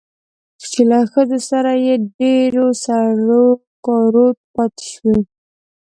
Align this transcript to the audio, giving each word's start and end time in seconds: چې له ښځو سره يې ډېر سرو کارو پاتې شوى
چې 0.71 0.81
له 0.89 0.99
ښځو 1.11 1.39
سره 1.49 1.71
يې 1.85 1.95
ډېر 2.17 2.53
سرو 2.83 3.45
کارو 3.85 4.27
پاتې 4.53 4.85
شوى 4.93 5.19